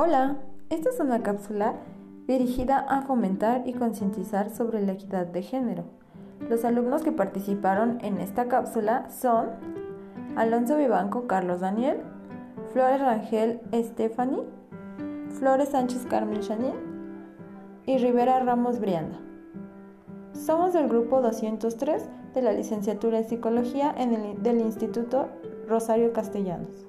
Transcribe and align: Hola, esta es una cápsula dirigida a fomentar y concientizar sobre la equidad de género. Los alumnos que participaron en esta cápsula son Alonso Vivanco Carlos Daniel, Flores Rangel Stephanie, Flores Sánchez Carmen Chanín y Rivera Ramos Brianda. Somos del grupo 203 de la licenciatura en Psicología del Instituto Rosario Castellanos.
Hola, 0.00 0.36
esta 0.70 0.90
es 0.90 1.00
una 1.00 1.24
cápsula 1.24 1.74
dirigida 2.28 2.78
a 2.78 3.02
fomentar 3.02 3.66
y 3.66 3.72
concientizar 3.72 4.48
sobre 4.48 4.80
la 4.80 4.92
equidad 4.92 5.26
de 5.26 5.42
género. 5.42 5.86
Los 6.48 6.64
alumnos 6.64 7.02
que 7.02 7.10
participaron 7.10 7.98
en 8.02 8.18
esta 8.18 8.46
cápsula 8.46 9.10
son 9.10 9.48
Alonso 10.36 10.76
Vivanco 10.76 11.26
Carlos 11.26 11.62
Daniel, 11.62 11.96
Flores 12.72 13.00
Rangel 13.00 13.60
Stephanie, 13.74 14.44
Flores 15.30 15.70
Sánchez 15.70 16.06
Carmen 16.08 16.42
Chanín 16.42 16.74
y 17.84 17.98
Rivera 17.98 18.38
Ramos 18.38 18.78
Brianda. 18.78 19.18
Somos 20.32 20.74
del 20.74 20.86
grupo 20.86 21.20
203 21.22 22.08
de 22.34 22.42
la 22.42 22.52
licenciatura 22.52 23.18
en 23.18 23.24
Psicología 23.24 23.96
del 23.98 24.60
Instituto 24.60 25.26
Rosario 25.66 26.12
Castellanos. 26.12 26.86